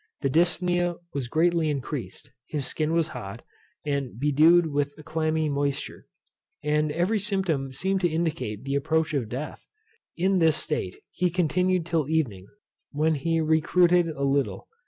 [0.21, 3.45] The Dyspnoea was greatly increased; his skin was hot,
[3.85, 6.07] and bedewed with a clammy moisture;
[6.63, 9.67] and every symptom seemed to indicate the approach of death.
[10.17, 12.47] In this state he continued till evening,
[12.89, 14.67] when he recruited a little.